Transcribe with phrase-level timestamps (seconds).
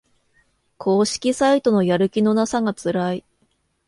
[0.79, 3.23] 公式サイトのやる気のなさがつらい